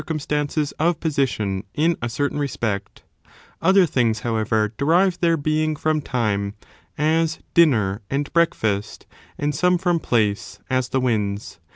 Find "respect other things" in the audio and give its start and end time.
2.39-4.21